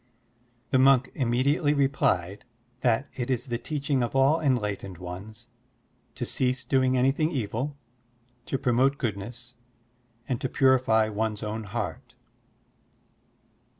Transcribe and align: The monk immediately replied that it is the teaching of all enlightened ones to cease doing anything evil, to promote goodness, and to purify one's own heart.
The 0.71 0.79
monk 0.79 1.11
immediately 1.13 1.75
replied 1.75 2.43
that 2.79 3.07
it 3.13 3.29
is 3.29 3.45
the 3.45 3.59
teaching 3.59 4.01
of 4.01 4.15
all 4.15 4.41
enlightened 4.41 4.97
ones 4.97 5.45
to 6.15 6.25
cease 6.25 6.63
doing 6.63 6.97
anything 6.97 7.29
evil, 7.29 7.77
to 8.47 8.57
promote 8.57 8.97
goodness, 8.97 9.53
and 10.27 10.41
to 10.41 10.49
purify 10.49 11.07
one's 11.09 11.43
own 11.43 11.65
heart. 11.65 12.15